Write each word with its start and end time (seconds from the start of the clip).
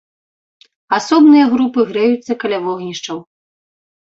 Асобныя 0.97 1.45
групы 1.53 1.79
грэюцца 1.91 2.39
каля 2.45 2.59
вогнішчаў. 2.67 3.17